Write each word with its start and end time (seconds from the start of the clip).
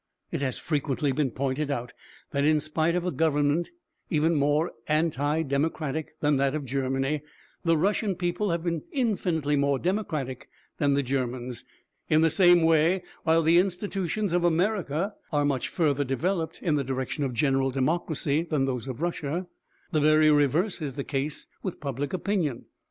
It 0.31 0.41
has 0.41 0.57
frequently 0.57 1.11
been 1.11 1.29
pointed 1.29 1.69
out 1.69 1.93
that 2.31 2.43
in 2.43 2.59
spite 2.59 2.95
of 2.95 3.05
a 3.05 3.11
government 3.11 3.69
even 4.09 4.33
more 4.33 4.71
anti 4.87 5.43
democratic 5.43 6.19
than 6.21 6.37
that 6.37 6.55
of 6.55 6.65
Germany, 6.65 7.21
the 7.63 7.77
Russian 7.77 8.15
people 8.15 8.49
have 8.49 8.63
been 8.63 8.81
infinitely 8.91 9.55
more 9.55 9.77
democratic 9.77 10.49
than 10.79 10.95
the 10.95 11.03
Germans. 11.03 11.63
In 12.09 12.21
the 12.21 12.31
same 12.31 12.63
way, 12.63 13.03
while 13.25 13.43
the 13.43 13.59
institutions 13.59 14.33
of 14.33 14.43
America 14.43 15.13
are 15.31 15.45
much 15.45 15.67
further 15.67 16.03
developed 16.03 16.63
in 16.63 16.73
the 16.73 16.83
direction 16.83 17.23
of 17.23 17.33
general 17.35 17.69
democracy 17.69 18.41
than 18.41 18.65
those 18.65 18.87
of 18.87 19.03
Russia, 19.03 19.45
the 19.91 20.01
very 20.01 20.31
reverse 20.31 20.81
is 20.81 20.95
the 20.95 21.03
case 21.03 21.45
with 21.61 21.79
public 21.79 22.11
opinion. 22.11 22.65